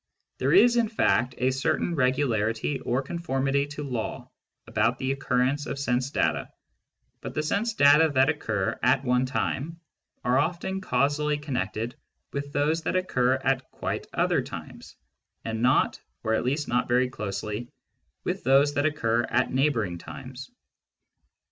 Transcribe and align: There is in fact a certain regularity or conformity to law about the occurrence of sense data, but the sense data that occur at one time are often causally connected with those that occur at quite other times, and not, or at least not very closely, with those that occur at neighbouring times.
There 0.39 0.51
is 0.51 0.77
in 0.77 0.89
fact 0.89 1.35
a 1.37 1.51
certain 1.51 1.93
regularity 1.93 2.79
or 2.79 3.03
conformity 3.03 3.67
to 3.67 3.83
law 3.83 4.31
about 4.65 4.97
the 4.97 5.11
occurrence 5.11 5.67
of 5.67 5.77
sense 5.77 6.09
data, 6.09 6.49
but 7.21 7.35
the 7.35 7.43
sense 7.43 7.75
data 7.75 8.09
that 8.15 8.27
occur 8.27 8.79
at 8.81 9.03
one 9.05 9.27
time 9.27 9.79
are 10.23 10.39
often 10.39 10.81
causally 10.81 11.37
connected 11.37 11.95
with 12.33 12.51
those 12.51 12.81
that 12.81 12.95
occur 12.95 13.35
at 13.43 13.69
quite 13.69 14.07
other 14.11 14.41
times, 14.41 14.95
and 15.45 15.61
not, 15.61 16.01
or 16.23 16.33
at 16.33 16.45
least 16.45 16.67
not 16.67 16.87
very 16.87 17.07
closely, 17.07 17.69
with 18.23 18.43
those 18.43 18.73
that 18.73 18.87
occur 18.87 19.21
at 19.25 19.53
neighbouring 19.53 19.99
times. 19.99 20.49